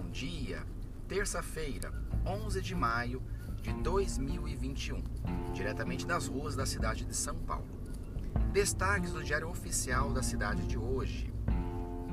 [0.00, 0.64] Bom dia,
[1.08, 1.92] terça-feira,
[2.24, 3.20] 11 de maio
[3.60, 5.02] de 2021,
[5.52, 7.66] diretamente das ruas da cidade de São Paulo.
[8.52, 11.34] Destaques do Diário Oficial da cidade de hoje.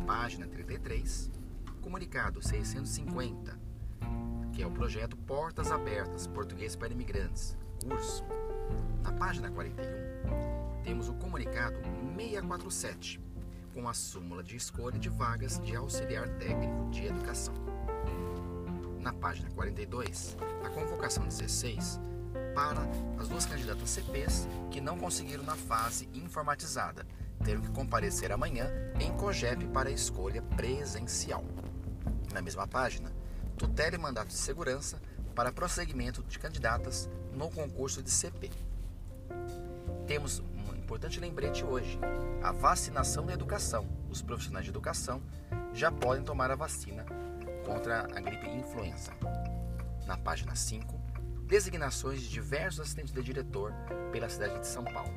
[0.07, 1.29] Página 33,
[1.79, 3.55] comunicado 650,
[4.51, 8.23] que é o projeto Portas Abertas Português para Imigrantes, curso.
[9.03, 11.77] Na página 41, temos o comunicado
[12.17, 13.21] 647
[13.75, 17.64] com a súmula de escolha de vagas de auxiliar técnico de educação.
[19.05, 21.99] Na página 42, a convocação 16
[22.55, 22.81] para
[23.19, 27.05] as duas candidatas CPs que não conseguiram na fase informatizada,
[27.43, 28.67] terão que comparecer amanhã
[28.99, 31.45] em COGEP para escolha presencial.
[32.33, 33.13] Na mesma página,
[33.55, 34.99] tutela e mandato de segurança
[35.35, 38.49] para prosseguimento de candidatas no concurso de CP.
[40.07, 40.41] Temos
[40.73, 41.99] importante lembrete hoje:
[42.41, 43.87] a vacinação da educação.
[44.09, 45.21] Os profissionais de educação
[45.73, 47.05] já podem tomar a vacina
[47.65, 49.11] contra a gripe influenza.
[50.05, 51.01] Na página 5,
[51.47, 53.73] designações de diversos assistentes de diretor
[54.11, 55.13] pela cidade de São Paulo.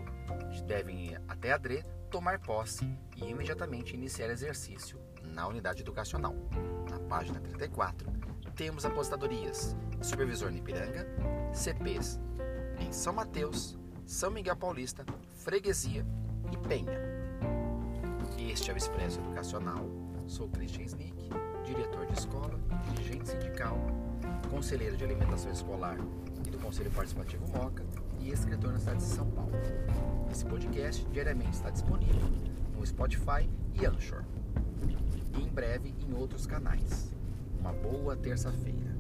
[0.66, 2.84] Devem ir até a DRE tomar posse
[3.16, 6.34] e imediatamente iniciar exercício na unidade educacional.
[6.91, 8.10] Na página 34,
[8.54, 11.06] temos apostadorias Supervisor Nipiranga,
[11.52, 12.19] CPs
[12.80, 15.04] em São Mateus, São Miguel Paulista,
[15.34, 16.04] Freguesia
[16.52, 16.98] e Penha.
[18.38, 19.84] Este é o Expresso Educacional.
[20.26, 21.30] Sou Christian Snick,
[21.69, 22.58] diretor de escola,
[22.94, 23.78] dirigente sindical,
[24.50, 25.98] conselheiro de alimentação escolar
[26.47, 27.84] e do Conselho Participativo MOCA
[28.20, 29.52] e escritor na cidade de São Paulo.
[30.33, 32.22] Esse podcast diariamente está disponível
[32.75, 34.25] no Spotify e Anchor.
[35.36, 37.14] E em breve em outros canais.
[37.60, 38.97] Uma boa terça-feira.